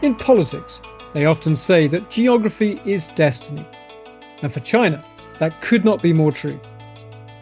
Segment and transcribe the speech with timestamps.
[0.00, 0.80] In politics,
[1.12, 3.66] they often say that geography is destiny.
[4.42, 5.02] And for China,
[5.40, 6.60] that could not be more true.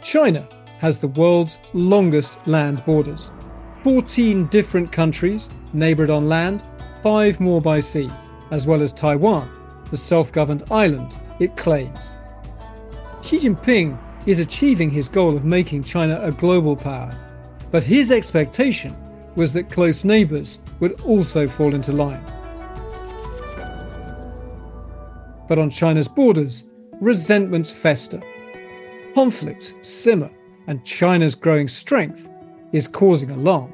[0.03, 0.49] China
[0.79, 3.31] has the world's longest land borders
[3.75, 6.65] 14 different countries neighboured on land,
[7.03, 8.11] five more by sea,
[8.51, 9.51] as well as Taiwan,
[9.91, 12.13] the self governed island it claims.
[13.23, 17.15] Xi Jinping is achieving his goal of making China a global power,
[17.71, 18.97] but his expectation
[19.37, 22.25] was that close neighbours would also fall into line.
[25.49, 26.67] But on China's borders,
[27.01, 28.21] resentments fester.
[29.15, 30.31] Conflicts simmer,
[30.67, 32.29] and China's growing strength
[32.73, 33.73] is causing alarm.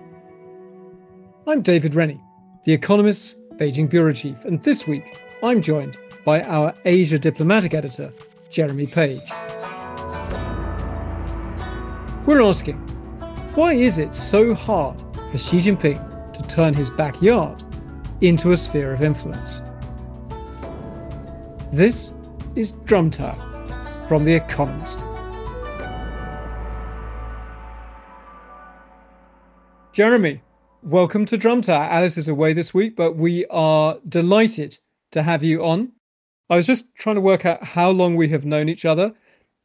[1.47, 2.21] I'm David Rennie,
[2.65, 8.13] The Economist's Beijing Bureau Chief, and this week I'm joined by our Asia diplomatic editor,
[8.51, 9.23] Jeremy Page.
[12.27, 12.77] We're asking,
[13.55, 15.01] why is it so hard
[15.31, 17.65] for Xi Jinping to turn his backyard
[18.21, 19.63] into a sphere of influence?
[21.73, 22.13] This
[22.55, 23.35] is Drum Tower
[24.07, 25.03] from The Economist.
[29.95, 30.43] Jeremy,
[30.83, 31.85] welcome to Drum Tower.
[31.85, 34.81] Alice is away this week, but we are delighted
[35.13, 35.93] to have you on.
[36.51, 39.15] I was just trying to work out how long we have known each other,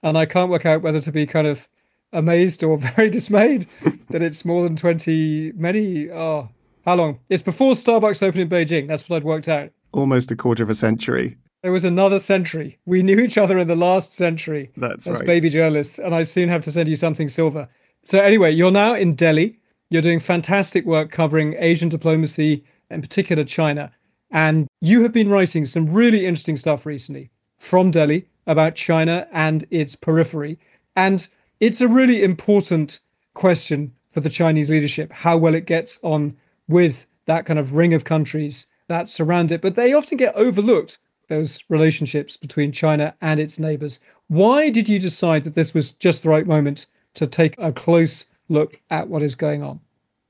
[0.02, 1.68] and I can't work out whether to be kind of
[2.14, 3.68] amazed or very dismayed
[4.12, 6.48] that it's more than 20, many, oh,
[6.86, 7.20] how long?
[7.28, 8.88] It's before Starbucks opened in Beijing.
[8.88, 9.72] That's what I'd worked out.
[9.92, 11.36] Almost a quarter of a century.
[11.68, 12.80] There was another century.
[12.86, 14.72] We knew each other in the last century.
[14.78, 15.28] That's as right.
[15.28, 17.68] baby journalists, and I soon have to send you something silver.
[18.06, 19.60] So anyway, you're now in Delhi.
[19.90, 23.92] You're doing fantastic work covering Asian diplomacy, in particular China.
[24.32, 29.68] And you have been writing some really interesting stuff recently from Delhi about China and
[29.70, 30.58] its periphery.
[30.96, 31.28] And
[31.60, 33.02] it's a really important
[33.34, 36.38] question for the Chinese leadership how well it gets on
[36.70, 39.62] with that kind of ring of countries that surround it.
[39.62, 44.00] But they often get overlooked those relationships between China and its neighbors.
[44.28, 48.26] Why did you decide that this was just the right moment to take a close
[48.50, 49.80] look at what is going on?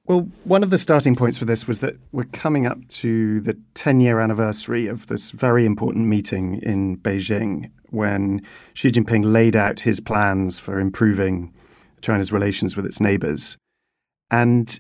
[0.06, 3.58] Well, one of the starting points for this was that we're coming up to the
[3.74, 8.42] 10 year anniversary of this very important meeting in Beijing when
[8.74, 11.54] Xi Jinping laid out his plans for improving
[12.02, 13.58] China's relations with its neighbors.
[14.32, 14.80] And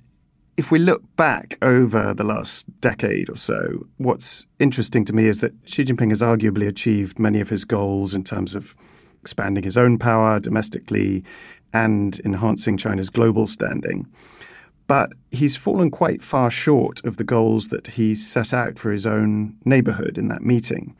[0.57, 5.39] if we look back over the last decade or so, what's interesting to me is
[5.41, 8.75] that Xi Jinping has arguably achieved many of his goals in terms of
[9.21, 11.23] expanding his own power domestically
[11.73, 14.07] and enhancing China's global standing.
[14.87, 19.05] But he's fallen quite far short of the goals that he set out for his
[19.05, 20.95] own neighborhood in that meeting.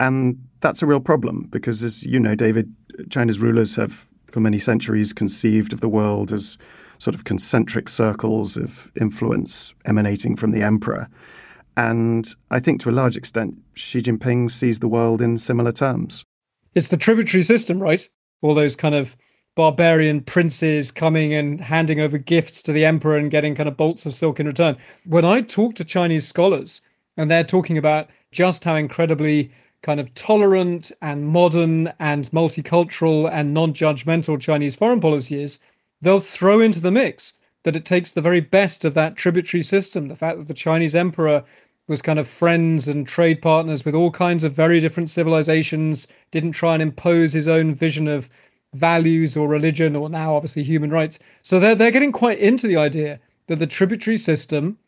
[0.00, 2.74] And that's a real problem because, as you know, David,
[3.10, 6.56] China's rulers have for many centuries conceived of the world as
[6.98, 11.08] sort of concentric circles of influence emanating from the emperor.
[11.76, 16.24] And I think to a large extent, Xi Jinping sees the world in similar terms.
[16.74, 18.08] It's the tributary system, right?
[18.42, 19.16] All those kind of
[19.54, 24.04] barbarian princes coming and handing over gifts to the emperor and getting kind of bolts
[24.06, 24.76] of silk in return.
[25.04, 26.82] When I talk to Chinese scholars
[27.16, 29.50] and they're talking about just how incredibly
[29.82, 35.58] kind of tolerant and modern and multicultural and non judgmental Chinese foreign policy is,
[36.00, 40.08] they'll throw into the mix that it takes the very best of that tributary system.
[40.08, 41.42] The fact that the Chinese emperor
[41.88, 46.52] was kind of friends and trade partners with all kinds of very different civilizations, didn't
[46.52, 48.28] try and impose his own vision of
[48.74, 51.18] values or religion or now obviously human rights.
[51.42, 54.78] So they're they're getting quite into the idea that the tributary system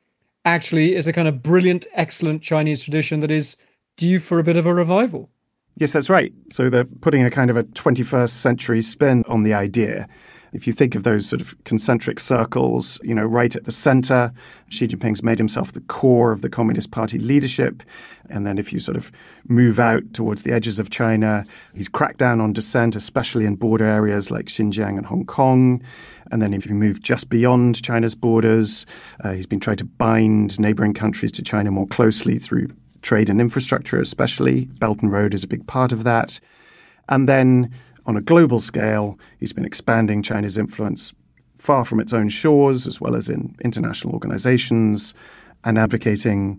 [0.45, 3.57] actually is a kind of brilliant, excellent Chinese tradition that is
[3.97, 5.31] due for a bit of a revival.
[5.77, 6.33] Yes, that's right.
[6.51, 10.09] So they're putting a kind of a 21st century spin on the idea.
[10.53, 14.33] If you think of those sort of concentric circles, you know, right at the center,
[14.69, 17.83] Xi Jinping's made himself the core of the Communist Party leadership.
[18.31, 19.11] And then if you sort of
[19.47, 23.87] move out towards the edges of China, he's cracked down on dissent, especially in border
[23.87, 25.83] areas like Xinjiang and Hong Kong.
[26.31, 28.87] And then if you move just beyond China's borders,
[29.25, 32.69] uh, he's been trying to bind neighboring countries to China more closely through
[33.03, 34.67] trade and infrastructure, especially.
[34.79, 36.41] Belt and Road is a big part of that.
[37.09, 37.73] And then
[38.09, 41.15] on a global scale, he's been expanding China's influence
[41.55, 45.13] far from its own shores, as well as in international organizations,
[45.63, 46.59] and advocating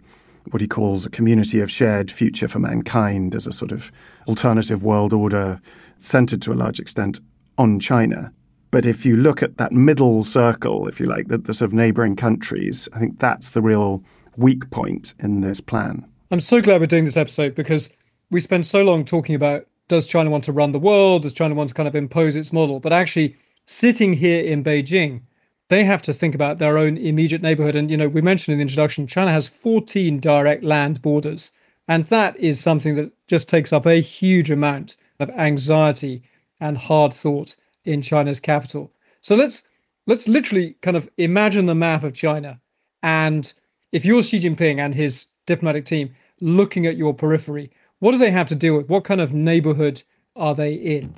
[0.51, 3.92] what he calls a community of shared future for mankind as a sort of
[4.28, 5.60] alternative world order
[5.98, 7.19] centered to a large extent
[7.57, 8.31] on China.
[8.69, 11.74] But if you look at that middle circle, if you like, the, the sort of
[11.74, 14.04] neighboring countries, I think that's the real
[14.38, 16.06] weak point in this plan.
[16.30, 17.92] I'm so glad we're doing this episode because
[18.30, 21.24] we spend so long talking about does China want to run the world?
[21.24, 22.80] Does China want to kind of impose its model?
[22.80, 25.24] But actually, sitting here in Beijing,
[25.68, 27.75] they have to think about their own immediate neighborhood.
[27.75, 31.51] And, you know, we mentioned in the introduction, China has 14 direct land borders.
[31.88, 36.24] And that is something that just takes up a huge amount of anxiety
[36.59, 38.94] and hard thought in China's capital.
[39.21, 39.63] So let's
[40.06, 42.59] let's literally kind of imagine the map of China.
[43.03, 43.51] And
[43.91, 48.31] if you're Xi Jinping and his diplomatic team looking at your periphery, what do they
[48.31, 48.90] have to deal with?
[48.90, 50.04] What kind of neighborhood
[50.36, 51.13] are they in?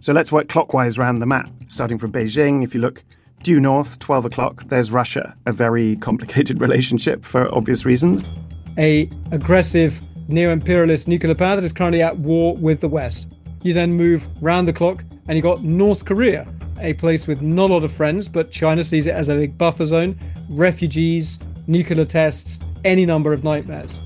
[0.00, 2.62] So let's work clockwise around the map, starting from Beijing.
[2.62, 3.02] If you look
[3.42, 8.22] due north, 12 o'clock, there's Russia, a very complicated relationship for obvious reasons.
[8.78, 13.34] A aggressive neo-imperialist nuclear power that is currently at war with the West.
[13.62, 16.46] You then move round the clock and you got North Korea,
[16.80, 19.58] a place with not a lot of friends, but China sees it as a big
[19.58, 20.16] buffer zone,
[20.50, 24.00] refugees, nuclear tests, any number of nightmares.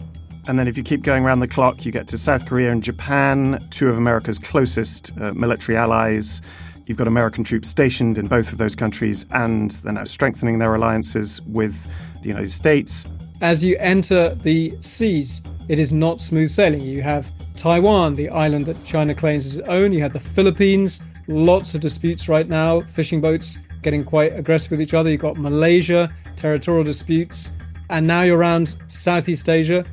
[0.49, 2.83] And then if you keep going around the clock, you get to South Korea and
[2.83, 6.43] Japan, two of America's closest uh, military allies.
[6.87, 10.75] You've got American troops stationed in both of those countries, and they're now strengthening their
[10.75, 11.87] alliances with
[12.23, 13.07] the United States.
[13.41, 16.81] As you enter the seas, it is not smooth sailing.
[16.81, 19.93] You have Taiwan, the island that China claims as its own.
[19.93, 24.81] You have the Philippines, lots of disputes right now, fishing boats getting quite aggressive with
[24.81, 25.11] each other.
[25.11, 27.51] You've got Malaysia, territorial disputes.
[27.91, 29.85] And now you're around Southeast Asia,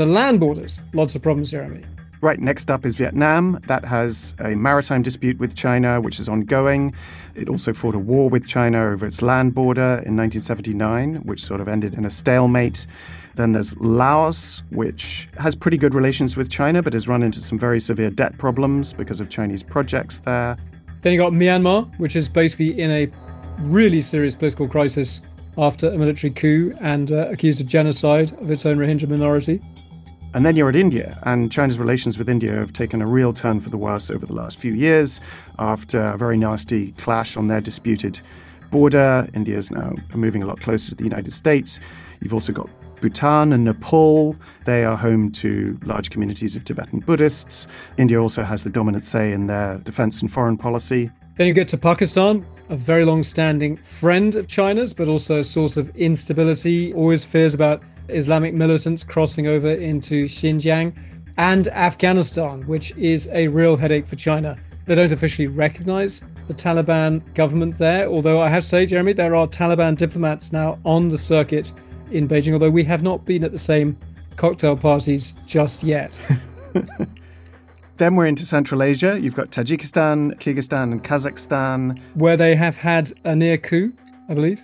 [0.00, 1.82] the land borders, lots of problems, Jeremy.
[2.22, 3.60] Right, next up is Vietnam.
[3.66, 6.94] That has a maritime dispute with China, which is ongoing.
[7.34, 11.60] It also fought a war with China over its land border in 1979, which sort
[11.60, 12.86] of ended in a stalemate.
[13.34, 17.58] Then there's Laos, which has pretty good relations with China, but has run into some
[17.58, 20.56] very severe debt problems because of Chinese projects there.
[21.02, 23.10] Then you got Myanmar, which is basically in a
[23.58, 25.20] really serious political crisis
[25.58, 29.60] after a military coup and uh, accused of genocide of its own Rohingya minority.
[30.32, 33.60] And then you're at India, and China's relations with India have taken a real turn
[33.60, 35.18] for the worse over the last few years
[35.58, 38.20] after a very nasty clash on their disputed
[38.70, 39.28] border.
[39.34, 41.80] India is now moving a lot closer to the United States.
[42.20, 44.36] You've also got Bhutan and Nepal.
[44.66, 47.66] They are home to large communities of Tibetan Buddhists.
[47.98, 51.10] India also has the dominant say in their defense and foreign policy.
[51.38, 55.44] Then you get to Pakistan, a very long standing friend of China's, but also a
[55.44, 57.82] source of instability, always fears about
[58.14, 60.94] Islamic militants crossing over into Xinjiang,
[61.36, 64.58] and Afghanistan, which is a real headache for China.
[64.86, 69.34] They don't officially recognize the Taliban government there, although I have to say, Jeremy, there
[69.34, 71.72] are Taliban diplomats now on the circuit
[72.10, 73.96] in Beijing, although we have not been at the same
[74.36, 76.18] cocktail parties just yet.
[77.96, 79.18] then we're into Central Asia.
[79.20, 81.98] You've got Tajikistan, Kyrgyzstan, and Kazakhstan.
[82.14, 83.92] Where they have had a near coup,
[84.28, 84.60] I believe.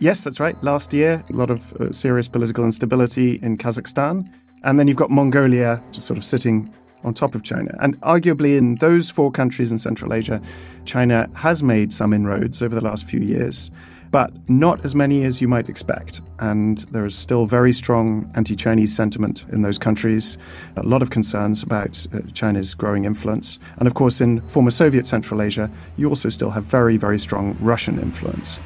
[0.00, 0.56] Yes, that's right.
[0.64, 4.26] Last year, a lot of uh, serious political instability in Kazakhstan.
[4.64, 6.72] And then you've got Mongolia just sort of sitting
[7.04, 7.76] on top of China.
[7.80, 10.40] And arguably, in those four countries in Central Asia,
[10.86, 13.70] China has made some inroads over the last few years,
[14.10, 16.22] but not as many as you might expect.
[16.38, 20.38] And there is still very strong anti Chinese sentiment in those countries,
[20.76, 23.58] a lot of concerns about uh, China's growing influence.
[23.76, 27.54] And of course, in former Soviet Central Asia, you also still have very, very strong
[27.60, 28.60] Russian influence.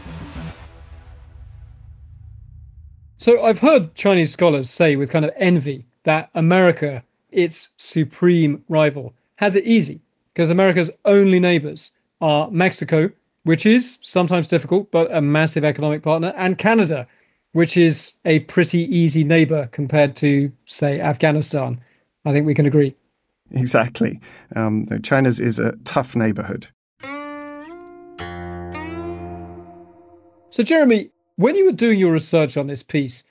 [3.17, 9.15] So I've heard Chinese scholars say with kind of envy that America, its supreme rival,
[9.37, 10.03] has it easy
[10.33, 13.11] because America's only neighbors are Mexico,
[13.45, 17.07] which is sometimes difficult, but a massive economic partner, and Canada,
[17.53, 21.81] which is a pretty easy neighbor compared to, say, Afghanistan.
[22.25, 22.97] I think we can agree.
[23.53, 24.21] Exactly.
[24.57, 26.67] Um, China's is a tough neighborhood.
[30.51, 33.25] So, Jeremy, when you were doing your research on this piece,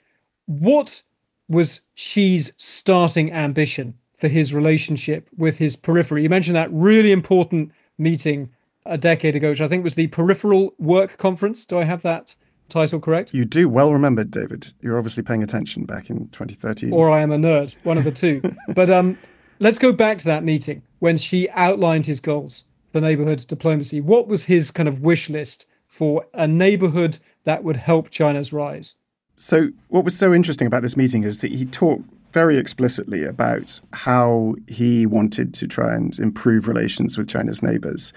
[0.46, 1.02] what
[1.48, 6.22] was Xi's starting ambition for his relationship with his periphery?
[6.22, 8.50] You mentioned that really important meeting
[8.86, 11.64] a decade ago, which I think was the Peripheral Work Conference.
[11.64, 12.34] Do I have that
[12.68, 13.32] title correct?
[13.32, 14.72] You do well remembered, David.
[14.80, 16.92] You're obviously paying attention back in 2013.
[16.92, 18.42] Or I am a nerd, one of the two.
[18.74, 19.18] but um,
[19.60, 24.00] let's go back to that meeting when Xi outlined his goals for neighborhood diplomacy.
[24.00, 28.96] What was his kind of wish list for a neighborhood that would help China's rise.
[29.36, 33.80] So, what was so interesting about this meeting is that he talked very explicitly about
[33.92, 38.12] how he wanted to try and improve relations with China's neighbors,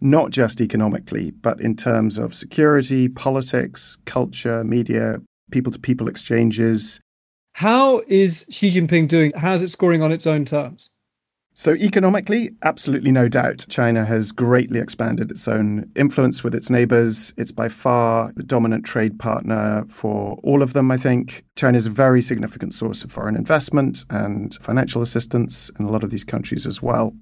[0.00, 7.00] not just economically, but in terms of security, politics, culture, media, people to people exchanges.
[7.54, 9.32] How is Xi Jinping doing?
[9.36, 10.91] How's it scoring on its own terms?
[11.54, 17.34] So, economically, absolutely no doubt, China has greatly expanded its own influence with its neighbors.
[17.36, 21.44] It's by far the dominant trade partner for all of them, I think.
[21.54, 26.02] China is a very significant source of foreign investment and financial assistance in a lot
[26.02, 27.14] of these countries as well.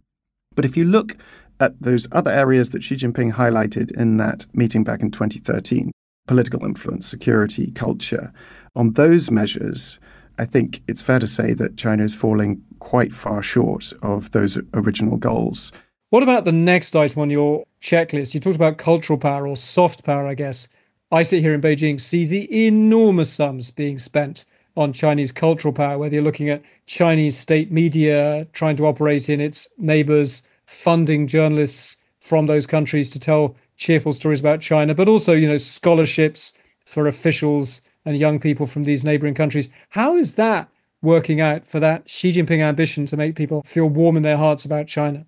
[0.55, 1.17] But if you look
[1.59, 5.91] at those other areas that Xi Jinping highlighted in that meeting back in 2013
[6.29, 8.33] political influence, security, culture
[8.77, 9.99] on those measures,
[10.41, 14.59] I think it's fair to say that China is falling quite far short of those
[14.73, 15.71] original goals.
[16.09, 18.33] What about the next item on your checklist?
[18.33, 20.71] You talked about cultural power or soft power, I guess.
[21.13, 24.47] I sit here in Beijing, see the enormous sums being spent
[24.79, 29.43] on Chinese cultural power, whether you're looking at Chinese state media trying to operate in
[29.43, 35.35] its neighbors, funding journalists from those countries to tell cheerful stories about China, but also,
[35.35, 36.55] you know, scholarships
[36.87, 39.71] for officials and young people from these neighboring countries.
[39.91, 40.69] How is that
[41.03, 44.65] working out for that Xi Jinping ambition to make people feel warm in their hearts
[44.65, 45.27] about China?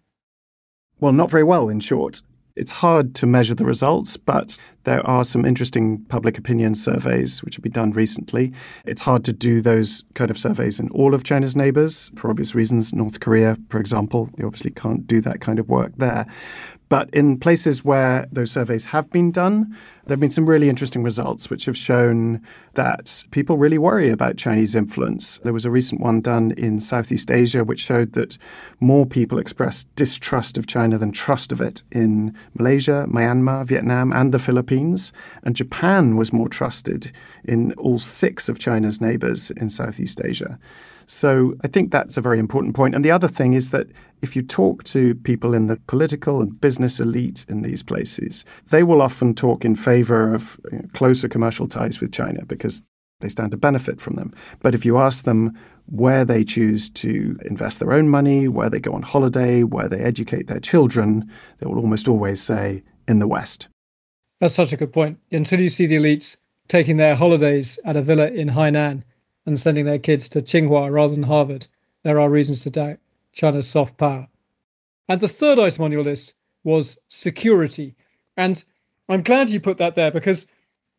[1.00, 2.22] Well, not very well, in short.
[2.54, 7.56] It's hard to measure the results, but there are some interesting public opinion surveys which
[7.56, 8.52] have been done recently.
[8.84, 12.54] It's hard to do those kind of surveys in all of China's neighbors for obvious
[12.54, 12.92] reasons.
[12.92, 16.26] North Korea, for example, you obviously can't do that kind of work there.
[16.92, 19.74] But in places where those surveys have been done,
[20.04, 22.42] there have been some really interesting results which have shown
[22.74, 25.38] that people really worry about Chinese influence.
[25.42, 28.36] There was a recent one done in Southeast Asia which showed that
[28.78, 34.30] more people expressed distrust of China than trust of it in Malaysia, Myanmar, Vietnam, and
[34.30, 34.38] the
[34.72, 35.12] Philippines.
[35.42, 37.12] And Japan was more trusted
[37.44, 40.58] in all six of China's neighbors in Southeast Asia.
[41.06, 42.94] So I think that's a very important point.
[42.94, 43.88] And the other thing is that
[44.22, 48.82] if you talk to people in the political and business elite in these places, they
[48.82, 52.82] will often talk in favor of you know, closer commercial ties with China because
[53.20, 54.32] they stand to benefit from them.
[54.60, 55.52] But if you ask them
[55.86, 60.00] where they choose to invest their own money, where they go on holiday, where they
[60.00, 63.68] educate their children, they will almost always say in the West.
[64.42, 65.20] That's such a good point.
[65.30, 69.04] Until you see the elites taking their holidays at a villa in Hainan,
[69.46, 71.68] and sending their kids to Tsinghua rather than Harvard,
[72.02, 72.98] there are reasons to doubt
[73.32, 74.26] China's soft power.
[75.08, 76.34] And the third item on your list
[76.64, 77.94] was security.
[78.36, 78.64] And
[79.08, 80.48] I'm glad you put that there because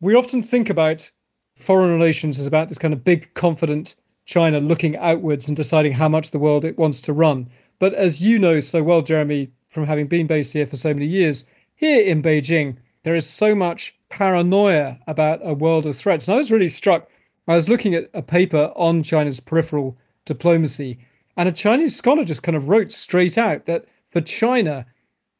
[0.00, 1.10] we often think about
[1.54, 6.08] foreign relations as about this kind of big, confident China looking outwards and deciding how
[6.08, 7.50] much the world it wants to run.
[7.78, 11.06] But as you know so well, Jeremy, from having been based here for so many
[11.06, 16.26] years, here in Beijing, there is so much paranoia about a world of threats.
[16.26, 17.08] And I was really struck
[17.46, 20.98] I was looking at a paper on China's peripheral diplomacy,
[21.36, 24.86] and a Chinese scholar just kind of wrote straight out that for China,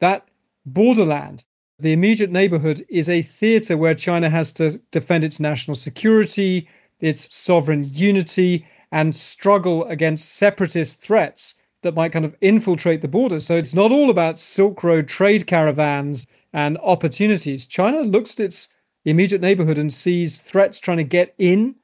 [0.01, 0.29] that
[0.67, 1.47] borderland,
[1.79, 6.69] the immediate neighborhood, is a theater where China has to defend its national security,
[7.01, 13.41] its sovereign unity, and struggle against separatist threats that might kind of infiltrate the border.
[13.41, 17.67] So it's not all about Silk Road trade caravans and opportunities.
[17.67, 18.69] China looks at its
[19.05, 21.75] immediate neighborhood and sees threats trying to get in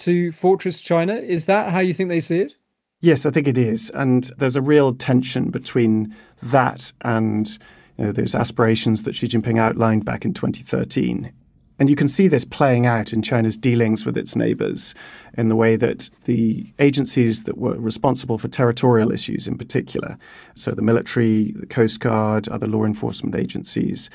[0.00, 1.14] to Fortress China.
[1.14, 2.56] Is that how you think they see it?
[3.00, 3.90] Yes, I think it is.
[3.90, 7.48] And there's a real tension between that and
[7.96, 11.32] you know, those aspirations that Xi Jinping outlined back in 2013.
[11.78, 14.94] And you can see this playing out in China's dealings with its neighbors
[15.36, 20.18] in the way that the agencies that were responsible for territorial issues in particular,
[20.56, 24.10] so the military, the Coast Guard, other law enforcement agencies,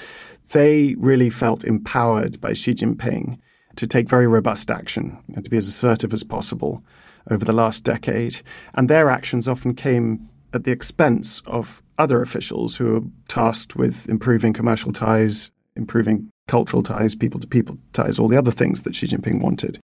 [0.51, 3.39] they really felt empowered by Xi Jinping
[3.77, 6.84] to take very robust action and to be as assertive as possible
[7.32, 8.41] over the last decade.
[8.74, 14.08] And their actions often came at the expense of other officials who were tasked with
[14.10, 18.95] improving commercial ties, improving cultural ties, people to people ties, all the other things that
[18.95, 19.79] Xi Jinping wanted.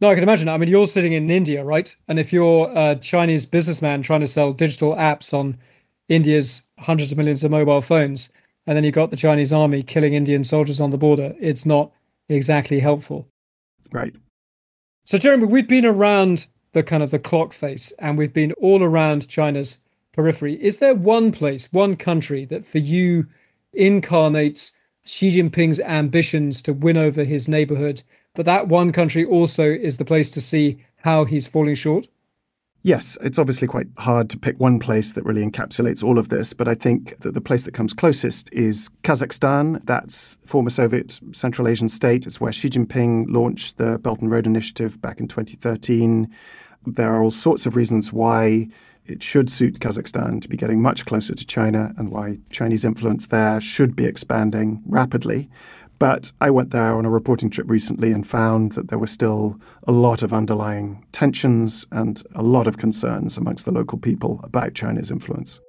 [0.00, 0.48] No, I can imagine.
[0.48, 1.94] I mean, you're sitting in India, right?
[2.06, 5.56] And if you're a Chinese businessman trying to sell digital apps on
[6.08, 8.30] India's hundreds of millions of mobile phones,
[8.66, 11.92] and then you've got the Chinese army killing Indian soldiers on the border, it's not
[12.28, 13.26] exactly helpful.
[13.90, 14.14] Right.
[15.04, 18.82] So, Jeremy, we've been around the kind of the clock face and we've been all
[18.82, 19.78] around China's
[20.12, 20.62] periphery.
[20.62, 23.26] Is there one place, one country that for you
[23.72, 24.75] incarnates
[25.06, 28.02] Xi Jinping's ambitions to win over his neighborhood,
[28.34, 32.08] but that one country also is the place to see how he's falling short?
[32.82, 36.52] Yes, it's obviously quite hard to pick one place that really encapsulates all of this,
[36.52, 39.84] but I think that the place that comes closest is Kazakhstan.
[39.84, 42.26] That's former Soviet Central Asian state.
[42.26, 46.28] It's where Xi Jinping launched the Belt and Road Initiative back in 2013.
[46.86, 48.68] There are all sorts of reasons why
[49.08, 53.26] it should suit Kazakhstan to be getting much closer to China and why Chinese influence
[53.26, 55.48] there should be expanding rapidly.
[55.98, 59.58] But I went there on a reporting trip recently and found that there were still
[59.86, 64.74] a lot of underlying tensions and a lot of concerns amongst the local people about
[64.74, 65.60] China's influence.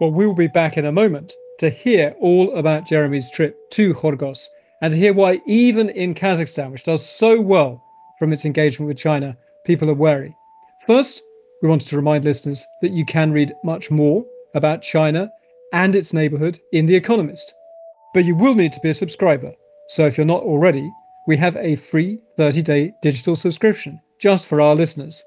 [0.00, 3.94] Well, we will be back in a moment to hear all about Jeremy's trip to
[3.94, 4.46] Khorgos
[4.82, 7.82] and to hear why, even in Kazakhstan, which does so well
[8.18, 10.36] from its engagement with China, people are wary.
[10.86, 11.22] First,
[11.62, 15.30] we wanted to remind listeners that you can read much more about China
[15.72, 17.54] and its neighbourhood in The Economist.
[18.14, 19.52] But you will need to be a subscriber.
[19.88, 20.90] So if you're not already,
[21.26, 25.24] we have a free 30 day digital subscription just for our listeners.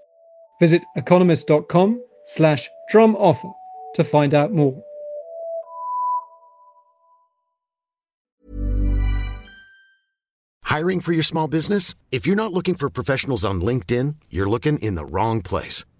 [0.59, 3.49] Visit economist.com slash drum offer
[3.95, 4.81] to find out more.
[10.63, 11.95] Hiring for your small business?
[12.11, 15.83] If you're not looking for professionals on LinkedIn, you're looking in the wrong place.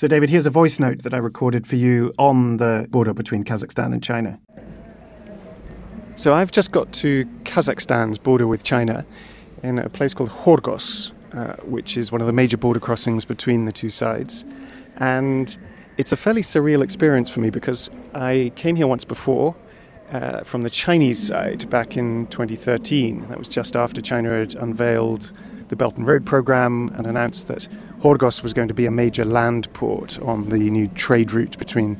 [0.00, 3.44] So, David, here's a voice note that I recorded for you on the border between
[3.44, 4.40] Kazakhstan and China.
[6.16, 9.04] So, I've just got to Kazakhstan's border with China
[9.62, 13.66] in a place called Horgos, uh, which is one of the major border crossings between
[13.66, 14.46] the two sides.
[14.96, 15.54] And
[15.98, 19.54] it's a fairly surreal experience for me because I came here once before
[20.12, 23.28] uh, from the Chinese side back in 2013.
[23.28, 25.30] That was just after China had unveiled
[25.70, 27.66] the Belt and Road program and announced that
[28.00, 31.96] Khorgos was going to be a major land port on the new trade route between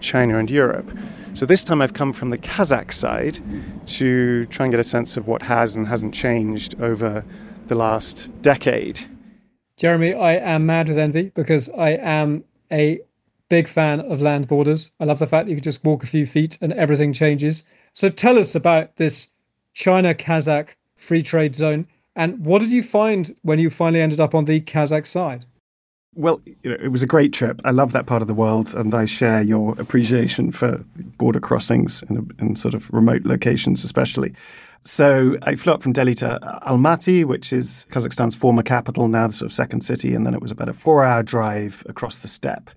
[0.00, 0.88] China and Europe.
[1.34, 3.38] So this time I've come from the Kazakh side
[3.86, 7.24] to try and get a sense of what has and hasn't changed over
[7.66, 9.04] the last decade.
[9.76, 13.00] Jeremy, I am mad with envy because I am a
[13.48, 14.92] big fan of land borders.
[15.00, 17.64] I love the fact that you can just walk a few feet and everything changes.
[17.92, 19.30] So tell us about this
[19.74, 21.86] China Kazakh free trade zone
[22.18, 25.46] and what did you find when you finally ended up on the Kazakh side?
[26.14, 27.60] Well, you know, it was a great trip.
[27.64, 30.84] I love that part of the world, and I share your appreciation for
[31.16, 34.34] border crossings in, in sort of remote locations, especially.
[34.82, 39.32] So I flew up from Delhi to Almaty, which is Kazakhstan's former capital, now the
[39.32, 42.70] sort of second city, and then it was about a four-hour drive across the steppe.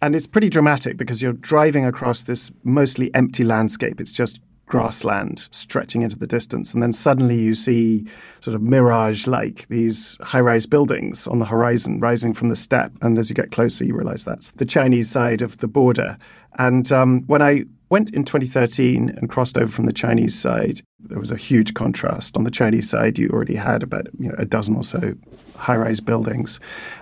[0.00, 4.00] And it's pretty dramatic because you're driving across this mostly empty landscape.
[4.00, 6.74] It's just grassland stretching into the distance.
[6.74, 8.04] And then suddenly you see
[8.40, 12.92] sort of mirage like these high rise buildings on the horizon rising from the steppe.
[13.00, 16.18] And as you get closer, you realize that's the Chinese side of the border.
[16.58, 21.18] And um, when I went in 2013 and crossed over from the Chinese side, there
[21.18, 22.36] was a huge contrast.
[22.36, 25.14] On the Chinese side, you already had about you know, a dozen or so
[25.56, 26.58] high-rise buildings,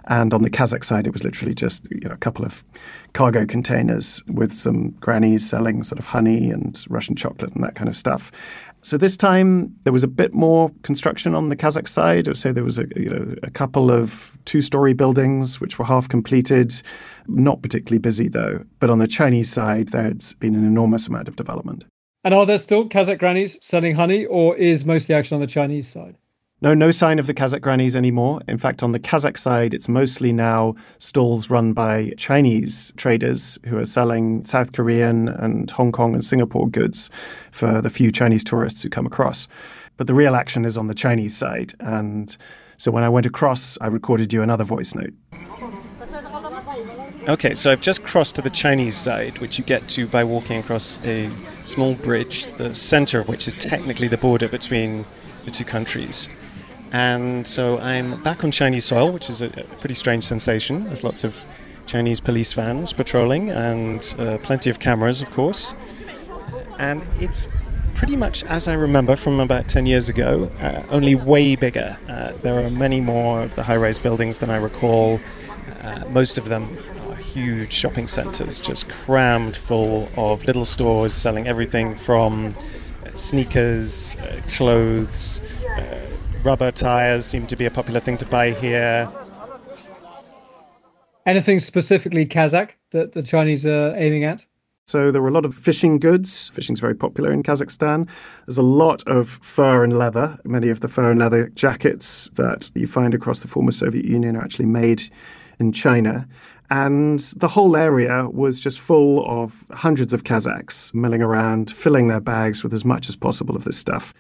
[0.07, 2.65] and on the Kazakh side, it was literally just you know, a couple of
[3.15, 7.89] cargo containers with some grannies selling sort of honey and Russian chocolate and that kind
[7.89, 8.31] of stuff.
[8.85, 12.29] So this time there was a bit more construction on the Kazakh side.
[12.29, 15.87] I would say there was a, you know, a couple of two-story buildings which were
[15.87, 16.83] half completed,
[17.27, 18.63] not particularly busy though.
[18.81, 21.87] But on the Chinese side, there's been an enormous amount of development.
[22.25, 25.41] And are there still Kazakh grannies selling honey, or is most of the action on
[25.41, 26.17] the Chinese side?
[26.65, 28.41] No, no sign of the Kazakh grannies anymore.
[28.49, 33.77] In fact, on the Kazakh side, it's mostly now stalls run by Chinese traders who
[33.77, 37.11] are selling South Korean and Hong Kong and Singapore goods
[37.53, 39.47] for the few Chinese tourists who come across.
[39.99, 41.75] But the real action is on the Chinese side.
[41.81, 42.35] And
[42.79, 45.13] so when I went across, I recorded you another voice note.
[47.29, 50.61] Okay, so I've just crossed to the Chinese side, which you get to by walking
[50.61, 51.31] across a
[51.67, 55.05] small bridge, the center of which is technically the border between
[55.45, 56.31] the two countries.
[56.95, 60.85] And so I'm back on Chinese soil, which is a, a pretty strange sensation.
[60.85, 61.45] There's lots of
[61.87, 65.75] Chinese police vans patrolling and uh, plenty of cameras, of course.
[66.79, 67.49] And it's
[67.97, 71.99] pretty much as I remember from about 10 years ago, uh, only way bigger.
[72.09, 75.19] Uh, there are many more of the high rise buildings than I recall.
[75.83, 76.79] Uh, most of them
[77.09, 82.55] are huge shopping centers, just crammed full of little stores selling everything from
[83.17, 85.41] sneakers, uh, clothes,
[85.77, 86.14] uh,
[86.45, 89.09] rubber tires seem to be a popular thing to buy here.
[91.27, 94.45] Anything specifically Kazakh that the Chinese are aiming at?
[94.87, 96.51] So there were a lot of fishing goods.
[96.51, 98.07] Fishing's very popular in Kazakhstan.
[98.47, 100.39] There's a lot of fur and leather.
[100.45, 104.37] Many of the fur and leather jackets that you find across the former Soviet Union
[104.37, 105.05] are actually made
[105.59, 106.29] in China.
[106.69, 112.21] And the whole area was just full of hundreds of Kazakhs milling around, filling their
[112.21, 114.13] bags with as much as possible of this stuff.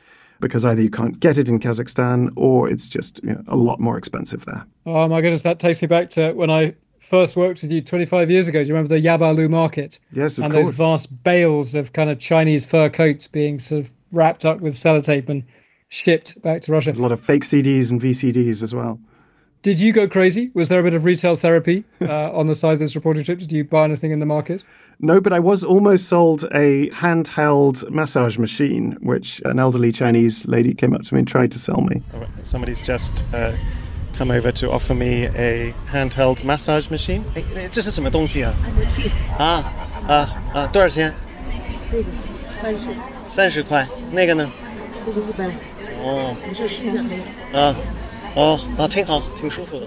[0.44, 3.80] Because either you can't get it in Kazakhstan or it's just you know, a lot
[3.80, 4.66] more expensive there.
[4.84, 8.30] Oh my goodness, that takes me back to when I first worked with you 25
[8.30, 8.62] years ago.
[8.62, 9.98] Do you remember the Yabaolu market?
[10.12, 10.66] Yes, of and course.
[10.66, 14.74] those vast bales of kind of Chinese fur coats being sort of wrapped up with
[14.74, 15.44] sellotape and
[15.88, 16.92] shipped back to Russia.
[16.92, 19.00] a lot of fake CDs and VCDs as well.
[19.63, 20.51] Did you go crazy?
[20.53, 23.39] Was there a bit of retail therapy uh, on the side of this reporting trip?
[23.39, 24.63] Did you buy anything in the market?
[25.01, 30.73] No, but I was almost sold a handheld massage machine, which an elderly Chinese lady
[30.73, 32.01] came up to me and tried to sell me.
[32.43, 33.51] Somebody's just uh,
[34.13, 37.23] come over to offer me a handheld massage machine.
[37.35, 38.53] 哎，这是什么东西啊？
[38.63, 39.73] 按摩器，啊
[40.07, 40.67] 啊啊！
[40.67, 41.13] 多少钱？
[41.91, 42.79] 这个三十，
[43.25, 43.85] 三十块。
[44.11, 44.49] 那个呢？
[45.05, 45.45] 这个一百，
[46.01, 47.57] 哦没事试一下可以。
[47.57, 47.75] 啊
[48.36, 49.86] 哦，那挺好，挺舒服的。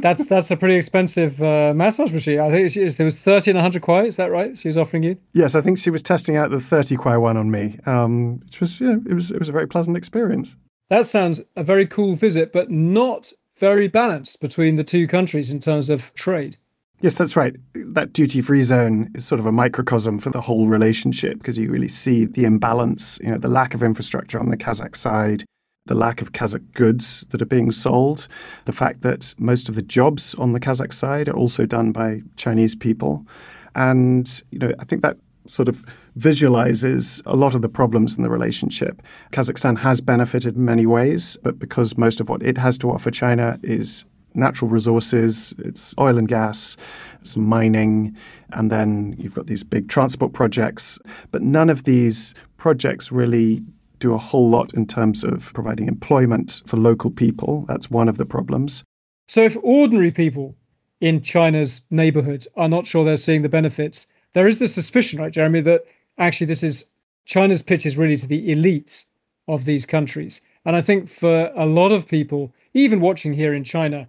[0.00, 2.38] that's that's a pretty expensive uh, massage machine.
[2.40, 4.06] I think it was thirty and hundred kuai.
[4.06, 4.56] Is that right?
[4.56, 5.16] She was offering you.
[5.34, 8.60] Yes, I think she was testing out the thirty kuai one on me, um, which
[8.60, 10.56] was you know, it was it was a very pleasant experience.
[10.88, 15.60] That sounds a very cool visit, but not very balanced between the two countries in
[15.60, 16.56] terms of trade.
[17.00, 17.54] Yes, that's right.
[17.74, 21.70] That duty free zone is sort of a microcosm for the whole relationship because you
[21.70, 25.44] really see the imbalance, you know, the lack of infrastructure on the Kazakh side,
[25.88, 28.28] the lack of Kazakh goods that are being sold,
[28.64, 32.22] the fact that most of the jobs on the Kazakh side are also done by
[32.36, 33.26] Chinese people.
[33.74, 35.84] And, you know, I think that sort of
[36.16, 39.02] visualizes a lot of the problems in the relationship.
[39.32, 43.10] Kazakhstan has benefited in many ways, but because most of what it has to offer
[43.10, 46.76] China is natural resources, it's oil and gas,
[47.22, 48.16] some mining,
[48.52, 50.98] and then you've got these big transport projects.
[51.30, 53.62] But none of these projects really
[53.98, 57.64] do a whole lot in terms of providing employment for local people.
[57.68, 58.84] That's one of the problems.
[59.26, 60.56] So, if ordinary people
[61.00, 65.32] in China's neighborhood are not sure they're seeing the benefits, there is the suspicion, right,
[65.32, 65.84] Jeremy, that
[66.16, 66.86] actually this is
[67.24, 69.06] China's pitch is really to the elites
[69.46, 70.40] of these countries.
[70.64, 74.08] And I think for a lot of people, even watching here in China,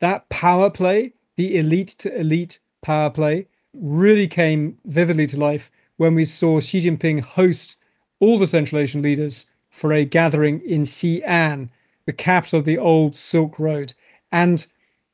[0.00, 6.14] that power play, the elite to elite power play, really came vividly to life when
[6.14, 7.76] we saw Xi Jinping host
[8.19, 11.69] all the Central Asian leaders for a gathering in Xi'an,
[12.05, 13.93] the capital of the old Silk Road.
[14.31, 14.65] And,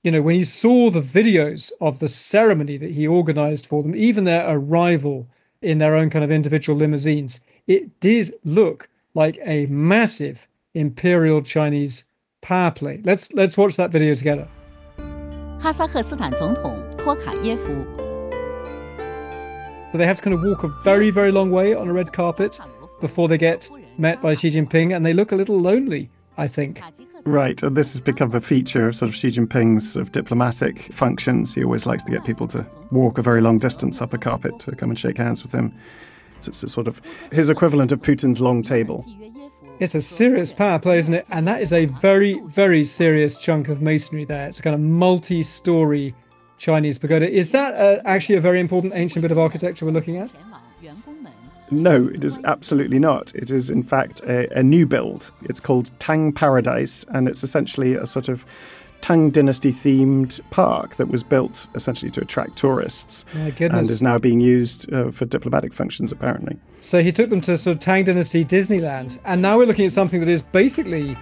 [0.04, 3.96] you know, when you saw the videos of the ceremony that he organized for them,
[3.96, 5.28] even their arrival
[5.62, 12.04] in their own kind of individual limousines, it did look like a massive imperial Chinese
[12.42, 13.02] power play.
[13.04, 14.48] Let's let's watch that video together.
[15.60, 17.86] 哈萨克斯坦总统托卡耶夫
[19.92, 22.14] But they have to kind of walk a very, very long way on a red
[22.14, 22.60] carpet
[23.05, 26.81] before they get met by Xi Jinping, and they look a little lonely, I think.
[27.27, 30.79] Right, and this has become a feature of sort of Xi Jinping's sort of diplomatic
[30.91, 31.55] functions.
[31.55, 34.59] He always likes to get people to walk a very long distance up a carpet
[34.61, 35.71] to come and shake hands with him.
[36.39, 39.05] It's, it's a sort of his equivalent of Putin's long table.
[39.81, 41.27] It's a serious power play, isn't it?
[41.31, 44.49] And that is a very, very serious chunk of masonry there.
[44.49, 46.15] It's a kind of multi story
[46.57, 47.31] Chinese pagoda.
[47.31, 50.33] Is that uh, actually a very important ancient bit of architecture we're looking at?
[51.83, 53.35] No, it is absolutely not.
[53.35, 55.33] It is, in fact, a, a new build.
[55.43, 58.47] It's called Tang Paradise, and it's essentially a sort of
[59.01, 64.41] Tang Dynasty themed park that was built essentially to attract tourists and is now being
[64.41, 66.59] used uh, for diplomatic functions, apparently.
[66.81, 69.19] So he took them to sort of Tang Dynasty Disneyland.
[69.27, 71.19] And now we're looking at something that is basically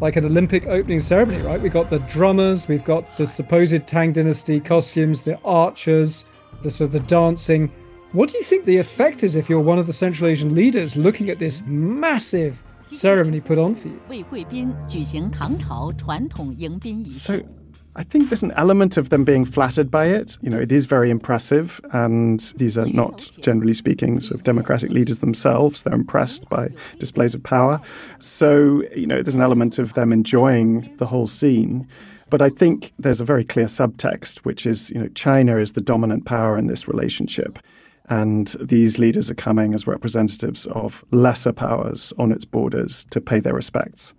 [0.00, 1.60] like an Olympic opening ceremony, right?
[1.60, 6.24] We've got the drummers, we've got the supposed Tang Dynasty costumes, the archers,
[6.62, 7.70] the sort of the dancing.
[8.12, 10.96] What do you think the effect is if you're one of the Central Asian leaders
[10.96, 14.00] looking at this massive ceremony put on for you?
[17.10, 17.42] So,
[17.96, 20.38] I think there's an element of them being flattered by it.
[20.40, 24.90] You know, it is very impressive, and these are not, generally speaking, sort of democratic
[24.90, 25.82] leaders themselves.
[25.82, 27.78] They're impressed by displays of power.
[28.20, 31.86] So, you know, there's an element of them enjoying the whole scene.
[32.30, 35.82] But I think there's a very clear subtext, which is, you know, China is the
[35.82, 37.58] dominant power in this relationship.
[38.08, 43.40] And these leaders are coming as representatives of lesser powers on its borders to pay
[43.40, 44.14] their respects.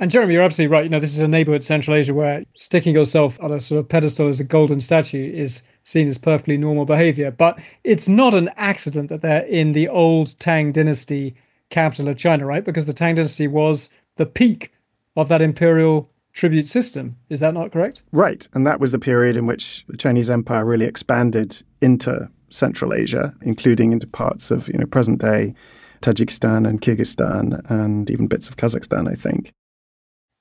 [0.00, 0.84] And Jeremy, you're absolutely right.
[0.84, 3.88] You know, this is a neighborhood Central Asia where sticking yourself on a sort of
[3.88, 7.30] pedestal as a golden statue is seen as perfectly normal behavior.
[7.30, 11.34] But it's not an accident that they're in the old Tang dynasty
[11.70, 12.64] capital of China, right?
[12.64, 14.72] Because the Tang dynasty was the peak
[15.16, 17.16] of that imperial tribute system.
[17.28, 18.02] Is that not correct?
[18.12, 18.46] Right.
[18.54, 23.34] And that was the period in which the Chinese Empire really expanded into Central Asia,
[23.42, 25.54] including into parts of, you know, present day
[26.00, 29.52] Tajikistan and Kyrgyzstan and even bits of Kazakhstan, I think.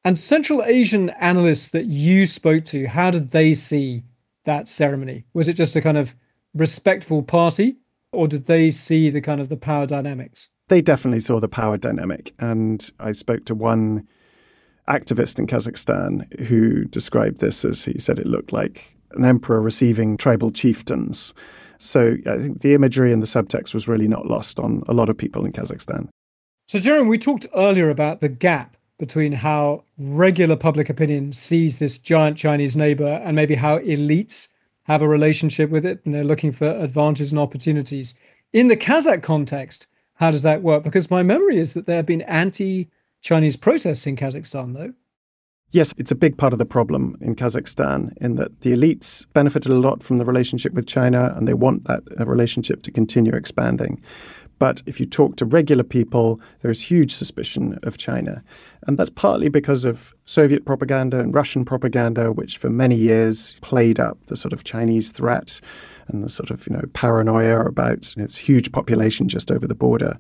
[0.03, 4.03] And Central Asian analysts that you spoke to, how did they see
[4.45, 5.25] that ceremony?
[5.33, 6.15] Was it just a kind of
[6.53, 7.77] respectful party,
[8.11, 10.49] or did they see the kind of the power dynamics?
[10.69, 12.33] They definitely saw the power dynamic.
[12.39, 14.07] And I spoke to one
[14.87, 20.17] activist in Kazakhstan who described this as he said it looked like an emperor receiving
[20.17, 21.33] tribal chieftains.
[21.79, 25.09] So I think the imagery and the subtext was really not lost on a lot
[25.09, 26.09] of people in Kazakhstan.
[26.67, 31.97] So, Jeremy, we talked earlier about the gap between how regular public opinion sees this
[31.97, 34.49] giant Chinese neighbor and maybe how elites
[34.83, 38.15] have a relationship with it and they're looking for advantages and opportunities.
[38.53, 40.83] In the Kazakh context, how does that work?
[40.83, 42.89] Because my memory is that there have been anti
[43.21, 44.93] Chinese protests in Kazakhstan, though.
[45.71, 49.69] Yes, it's a big part of the problem in Kazakhstan in that the elites benefited
[49.69, 53.33] a lot from the relationship with China and they want that uh, relationship to continue
[53.33, 54.01] expanding.
[54.59, 58.43] But if you talk to regular people, there's huge suspicion of China.
[58.87, 63.99] And that's partly because of Soviet propaganda and Russian propaganda, which for many years played
[63.99, 65.59] up the sort of Chinese threat
[66.07, 70.17] and the sort of, you know, paranoia about its huge population just over the border.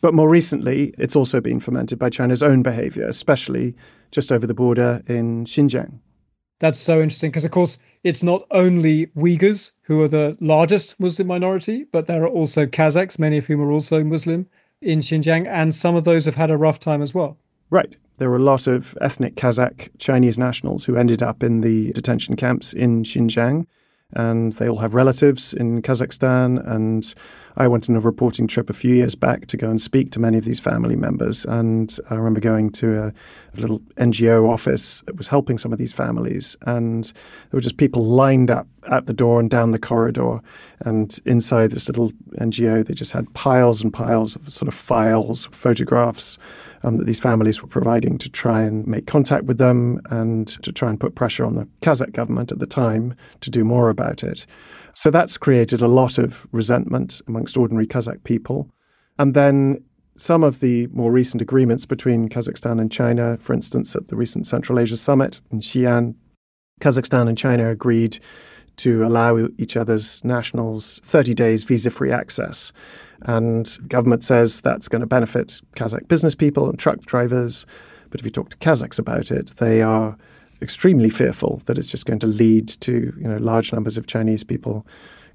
[0.00, 3.74] But more recently, it's also been fomented by China's own behavior, especially
[4.10, 6.00] just over the border in Xinjiang.
[6.60, 11.26] That's so interesting because, of course, it's not only Uyghurs who are the largest Muslim
[11.26, 14.46] minority, but there are also Kazakhs, many of whom are also Muslim
[14.80, 17.36] in Xinjiang, and some of those have had a rough time as well.
[17.68, 17.96] Right.
[18.18, 22.36] There were a lot of ethnic Kazakh Chinese nationals who ended up in the detention
[22.36, 23.66] camps in Xinjiang
[24.12, 26.66] and they all have relatives in Kazakhstan.
[26.68, 27.14] And
[27.56, 30.20] I went on a reporting trip a few years back to go and speak to
[30.20, 31.44] many of these family members.
[31.44, 35.78] And I remember going to a, a little NGO office that was helping some of
[35.78, 39.78] these families, and there were just people lined up at the door and down the
[39.78, 40.40] corridor.
[40.80, 45.46] And inside this little NGO, they just had piles and piles of sort of files,
[45.46, 46.38] photographs
[46.82, 50.72] um, that these families were providing to try and make contact with them and to
[50.72, 54.22] try and put pressure on the Kazakh government at the time to do more about
[54.22, 54.46] it.
[54.94, 58.70] So that's created a lot of resentment amongst ordinary Kazakh people.
[59.18, 59.84] And then
[60.16, 64.46] some of the more recent agreements between Kazakhstan and China, for instance, at the recent
[64.46, 66.14] Central Asia Summit in Xi'an,
[66.80, 68.18] Kazakhstan and China agreed
[68.80, 72.72] to allow each other's nationals 30 days visa free access.
[73.22, 77.66] And government says that's going to benefit Kazakh business people and truck drivers.
[78.10, 80.16] But if you talk to Kazakhs about it, they are
[80.62, 84.44] extremely fearful that it's just going to lead to you know large numbers of Chinese
[84.44, 84.86] people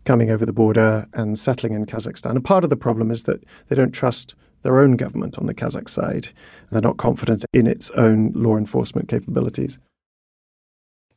[0.05, 2.31] coming over the border and settling in Kazakhstan.
[2.31, 5.53] And part of the problem is that they don't trust their own government on the
[5.53, 6.29] Kazakh side.
[6.71, 9.77] They're not confident in its own law enforcement capabilities.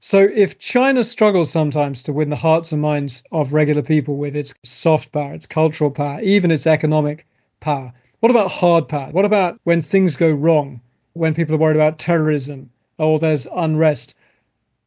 [0.01, 4.37] So, if China struggles sometimes to win the hearts and minds of regular people with
[4.37, 7.27] its soft power, its cultural power, even its economic
[7.59, 9.11] power, what about hard power?
[9.11, 10.81] What about when things go wrong,
[11.15, 14.15] when people are worried about terrorism or there's unrest?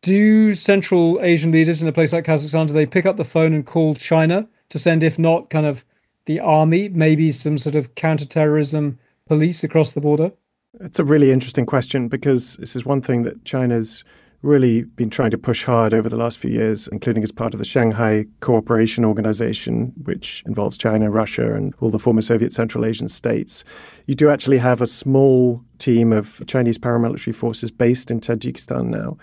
[0.02, 3.54] Do Central Asian leaders in a place like Kazakhstan, do they pick up the phone
[3.54, 5.84] and call China to send, if not kind of
[6.26, 8.97] the army, maybe some sort of counterterrorism
[9.28, 10.32] police across the border?
[10.80, 14.04] It's a really interesting question because this is one thing that China's
[14.41, 17.60] really been trying to push hard over the last few years, including as part of
[17.60, 23.08] the Shanghai Cooperation Organization, which involves China, Russia, and all the former Soviet Central Asian
[23.08, 23.63] states.
[24.08, 29.17] You do actually have a small team of Chinese paramilitary forces based in Tajikistan now.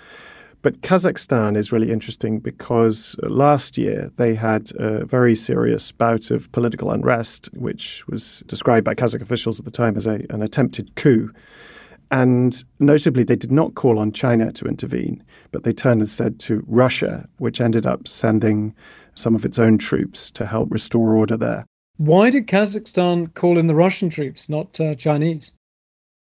[0.61, 6.51] But Kazakhstan is really interesting because last year they had a very serious bout of
[6.51, 10.97] political unrest, which was described by Kazakh officials at the time as a, an attempted
[10.97, 11.33] coup.
[12.11, 16.65] And notably, they did not call on China to intervene, but they turned instead to
[16.67, 18.75] Russia, which ended up sending
[19.15, 21.67] some of its own troops to help restore order there.
[21.99, 25.53] Why did Kazakhstan call in the Russian troops, not uh, Chinese?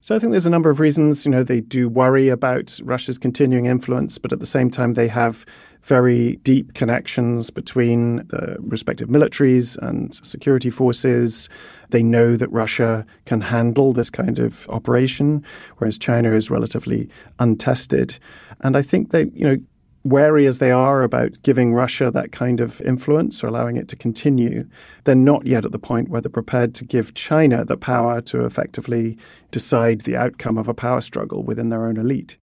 [0.06, 1.26] So I think there's a number of reasons.
[1.26, 5.08] You know, they do worry about Russia's continuing influence, but at the same time, they
[5.08, 5.48] have
[5.82, 11.50] very deep connections between the respective militaries and security forces.
[11.90, 15.44] They know that Russia can handle this kind of operation,
[15.78, 18.18] whereas China is relatively untested.
[18.62, 19.58] And I think they, you know,
[20.06, 23.96] wary as they are about giving Russia that kind of influence or allowing it to
[23.96, 24.70] continue,
[25.04, 28.46] they're not yet at the point where they're prepared to give China the power to
[28.46, 29.18] effectively
[29.50, 32.38] decide the outcome of a power struggle within their own elite.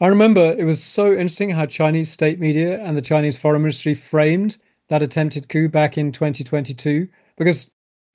[0.00, 3.92] I remember it was so interesting how Chinese state media and the Chinese foreign ministry
[3.92, 4.56] framed
[4.88, 7.70] that attempted coup back in 2022 because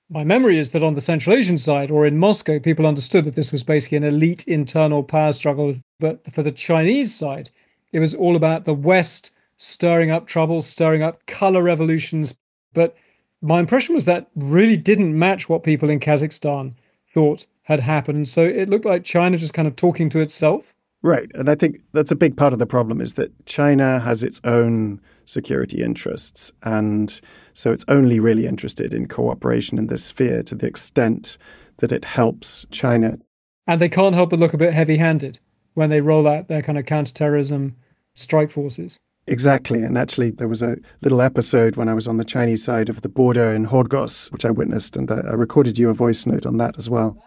[0.08, 3.34] my memory is that on the Central Asian side or in Moscow, people understood that
[3.34, 5.76] this was basically an elite internal power struggle.
[5.98, 7.50] But for the Chinese side,
[7.92, 12.36] it was all about the West stirring up trouble, stirring up color revolutions.
[12.72, 12.94] But
[13.42, 16.74] my impression was that really didn't match what people in Kazakhstan
[17.12, 18.28] thought had happened.
[18.28, 20.74] So it looked like China just kind of talking to itself.
[21.02, 21.30] Right.
[21.34, 24.40] And I think that's a big part of the problem is that China has its
[24.44, 26.52] own security interests.
[26.62, 27.20] And
[27.52, 31.36] so it's only really interested in cooperation in this sphere to the extent
[31.78, 33.18] that it helps China.
[33.66, 35.40] And they can't help but look a bit heavy handed
[35.74, 37.76] when they roll out their kind of counterterrorism
[38.14, 38.98] strike forces.
[39.26, 39.82] Exactly.
[39.82, 43.02] And actually, there was a little episode when I was on the Chinese side of
[43.02, 46.46] the border in Horgos, which I witnessed, and I, I recorded you a voice note
[46.46, 47.20] on that as well.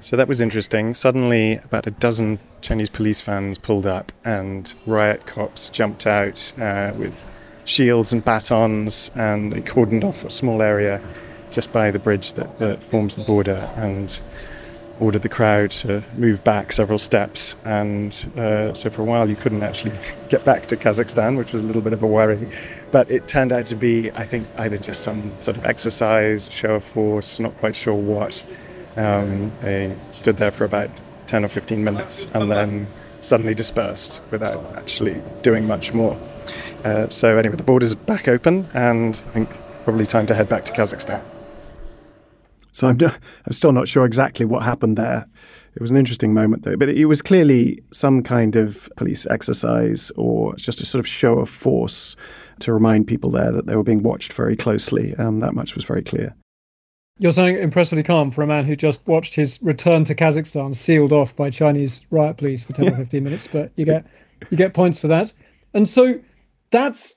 [0.00, 0.94] So that was interesting.
[0.94, 6.92] Suddenly, about a dozen Chinese police vans pulled up, and riot cops jumped out uh,
[6.96, 7.24] with
[7.64, 11.00] shields and batons, and they cordoned off a small area
[11.50, 14.20] just by the bridge that, that forms the border and
[15.00, 17.56] ordered the crowd to move back several steps.
[17.64, 21.62] And uh, so for a while, you couldn't actually get back to Kazakhstan, which was
[21.62, 22.48] a little bit of a worry.
[22.90, 26.76] But it turned out to be, I think, either just some sort of exercise, show
[26.76, 28.44] of force, not quite sure what.
[28.98, 30.90] Um, they stood there for about
[31.28, 32.88] 10 or 15 minutes and then
[33.20, 36.18] suddenly dispersed without actually doing much more.
[36.84, 39.50] Uh, so, anyway, the border's back open, and I think
[39.84, 41.22] probably time to head back to Kazakhstan.
[42.72, 45.28] So, I'm, I'm still not sure exactly what happened there.
[45.74, 50.10] It was an interesting moment, though, but it was clearly some kind of police exercise
[50.16, 52.16] or just a sort of show of force
[52.60, 55.14] to remind people there that they were being watched very closely.
[55.16, 56.34] Um, that much was very clear.
[57.20, 61.12] You're sounding impressively calm for a man who just watched his return to Kazakhstan sealed
[61.12, 62.92] off by Chinese riot police for 10 yeah.
[62.92, 64.06] or 15 minutes, but you get
[64.50, 65.32] you get points for that.
[65.74, 66.20] And so
[66.70, 67.16] that's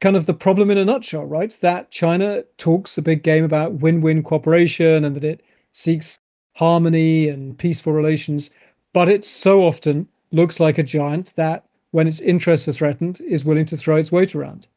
[0.00, 1.56] kind of the problem in a nutshell, right?
[1.60, 6.20] That China talks a big game about win-win cooperation and that it seeks
[6.54, 8.50] harmony and peaceful relations,
[8.92, 13.44] but it so often looks like a giant that when its interests are threatened is
[13.44, 14.68] willing to throw its weight around.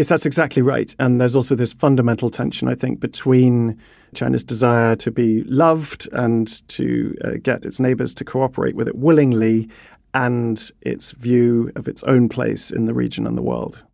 [0.00, 0.94] Yes, that's exactly right.
[0.98, 3.78] And there's also this fundamental tension, I think, between
[4.14, 8.96] China's desire to be loved and to uh, get its neighbors to cooperate with it
[8.96, 9.68] willingly
[10.14, 13.84] and its view of its own place in the region and the world.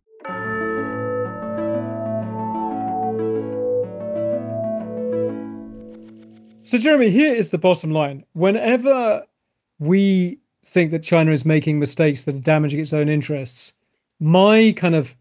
[6.63, 8.23] So, Jeremy, here is the bottom line.
[8.31, 9.25] Whenever
[9.77, 13.73] we think that China is making mistakes that are damaging its own interests,
[14.21, 15.17] my kind of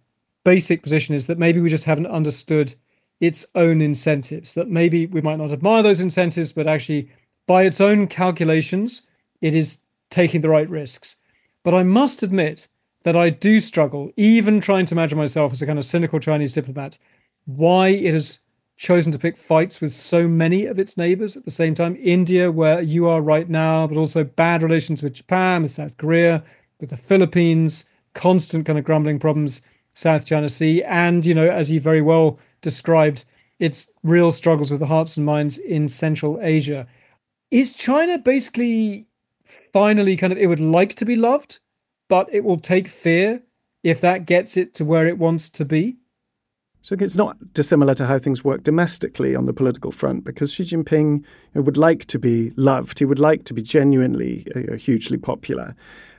[0.46, 2.72] basic position is that maybe we just haven't understood
[3.18, 7.10] its own incentives, that maybe we might not admire those incentives, but actually,
[7.48, 9.08] by its own calculations,
[9.40, 11.16] it is taking the right risks.
[11.64, 12.68] But I must admit
[13.02, 16.52] that I do struggle, even trying to imagine myself as a kind of cynical Chinese
[16.52, 16.96] diplomat,
[17.46, 18.38] why it has
[18.76, 21.98] chosen to pick fights with so many of its neighbors at the same time.
[22.00, 26.44] India, where you are right now, but also bad relations with Japan, with South Korea,
[26.78, 29.62] with the Philippines, constant kind of grumbling problems
[29.96, 33.24] South China Sea, and you know, as you very well described,
[33.58, 36.86] its real struggles with the hearts and minds in Central Asia.
[37.50, 39.06] Is China basically
[39.44, 41.60] finally kind of it would like to be loved,
[42.08, 43.42] but it will take fear
[43.82, 45.96] if that gets it to where it wants to be?
[46.82, 50.64] So it's not dissimilar to how things work domestically on the political front, because Xi
[50.64, 52.98] Jinping would like to be loved.
[52.98, 55.74] He would like to be genuinely uh, hugely popular,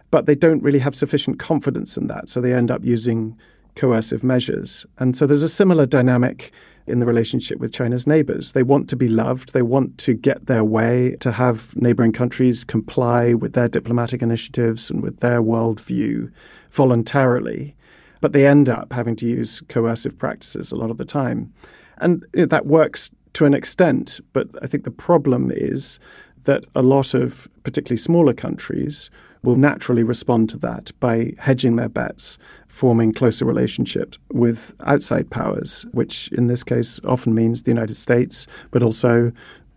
[0.10, 2.28] but they don't really have sufficient confidence in that.
[2.28, 3.38] So they end up using
[3.78, 4.86] coercive measures.
[4.98, 6.52] And so there's a similar dynamic
[6.88, 8.52] in the relationship with China's neighbors.
[8.52, 12.64] They want to be loved, they want to get their way, to have neighboring countries
[12.64, 16.32] comply with their diplomatic initiatives and with their worldview
[16.72, 17.76] voluntarily.
[18.20, 21.54] But they end up having to use coercive practices a lot of the time.
[22.00, 26.00] And that works to an extent, but I think the problem is
[26.46, 29.12] that a lot of particularly smaller countries
[29.44, 35.86] will naturally respond to that by hedging their bets, forming closer relationships with outside powers,
[35.92, 39.32] which in this case often means the United States, but also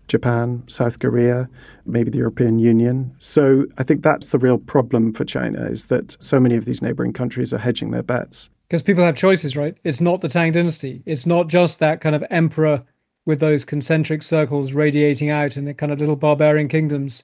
[0.09, 1.49] Japan, South Korea,
[1.87, 3.15] maybe the European Union.
[3.19, 6.83] So I think that's the real problem for China is that so many of these
[6.83, 8.51] neighboring countries are hedging their bets.
[8.69, 9.77] Because people have choices, right?
[9.85, 11.03] It's not the Tang dynasty.
[11.07, 12.85] It's not just that kind of emperor
[13.25, 17.23] with those concentric circles radiating out and the kind of little barbarian kingdoms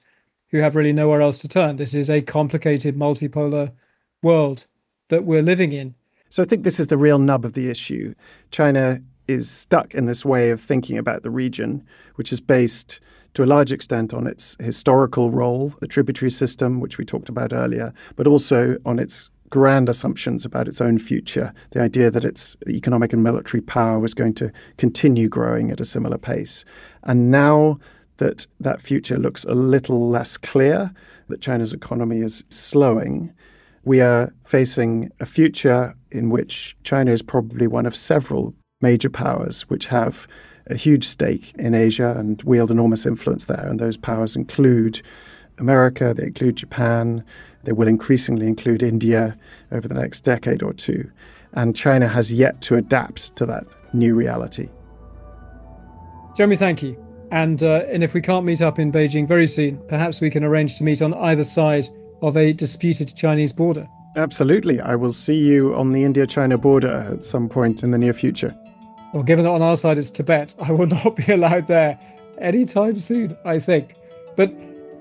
[0.49, 1.75] who have really nowhere else to turn.
[1.75, 3.71] This is a complicated multipolar
[4.21, 4.67] world
[5.09, 5.95] that we're living in.
[6.29, 8.13] So I think this is the real nub of the issue.
[8.51, 11.85] China is stuck in this way of thinking about the region,
[12.15, 12.99] which is based
[13.33, 17.53] to a large extent on its historical role, the tributary system, which we talked about
[17.53, 22.57] earlier, but also on its grand assumptions about its own future, the idea that its
[22.67, 26.65] economic and military power was going to continue growing at a similar pace.
[27.03, 27.79] And now
[28.17, 30.93] that that future looks a little less clear,
[31.27, 33.33] that China's economy is slowing,
[33.87, 39.61] we are facing a future in which China is probably one of several major powers
[39.69, 40.27] which have
[40.65, 43.65] a huge stake in Asia and wield enormous influence there.
[43.65, 45.01] And those powers include
[45.57, 47.23] America, they include Japan,
[47.63, 49.37] they will increasingly include India
[49.71, 51.09] over the next decade or two.
[51.53, 54.69] And China has yet to adapt to that new reality.
[56.35, 57.06] Jeremy, thank you.
[57.31, 60.43] And uh, and if we can't meet up in Beijing very soon, perhaps we can
[60.43, 61.85] arrange to meet on either side
[62.21, 63.87] of a disputed Chinese border.
[64.15, 64.79] Absolutely.
[64.79, 68.13] I will see you on the India China border at some point in the near
[68.13, 68.55] future.
[69.13, 71.99] Well, given that on our side is Tibet, I will not be allowed there
[72.39, 73.95] anytime soon, I think.
[74.35, 74.53] But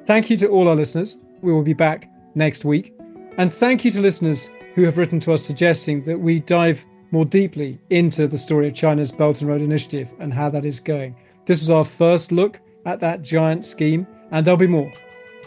[0.04, 1.18] thank you to all our listeners.
[1.42, 2.92] We will be back next week.
[3.38, 7.24] And thank you to listeners who have written to us suggesting that we dive more
[7.24, 11.16] deeply into the story of China's Belt and Road Initiative and how that is going.
[11.46, 14.92] This was our first look at that giant scheme, and there'll be more.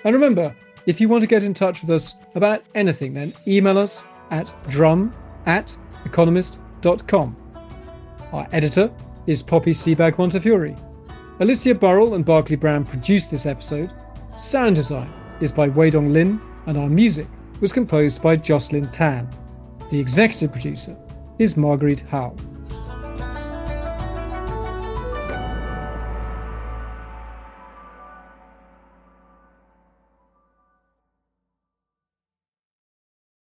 [0.03, 3.77] And remember, if you want to get in touch with us about anything, then email
[3.77, 5.13] us at drum
[5.45, 5.75] at
[6.05, 7.35] economist.com.
[8.31, 8.91] Our editor
[9.27, 10.75] is Poppy Sebag Montefiore.
[11.41, 13.93] Alicia Burrell and Barclay Brown produced this episode.
[14.37, 17.27] Sound design is by Weidong Lin, and our music
[17.59, 19.29] was composed by Jocelyn Tan.
[19.89, 20.97] The executive producer
[21.39, 22.35] is Marguerite Howe.